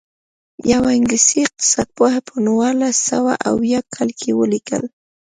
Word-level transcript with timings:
یوه 0.71 0.89
انګلیسي 0.97 1.37
اقتصاد 1.45 1.87
پوه 1.97 2.13
په 2.27 2.33
نولس 2.45 2.97
سوه 3.09 3.33
اویاووه 3.49 3.89
کال 3.95 4.09
کې 4.19 4.29
ولیکل. 4.39 4.83